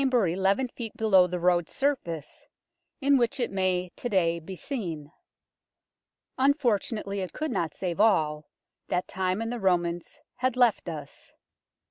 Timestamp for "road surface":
1.39-2.45